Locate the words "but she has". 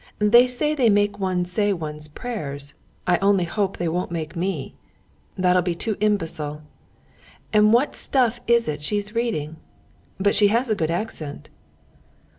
10.19-10.71